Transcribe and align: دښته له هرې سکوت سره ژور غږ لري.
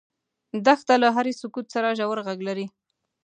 دښته 0.65 0.93
له 1.03 1.09
هرې 1.15 1.33
سکوت 1.41 1.67
سره 1.75 1.95
ژور 1.99 2.19
غږ 2.27 2.39
لري. 2.47 2.65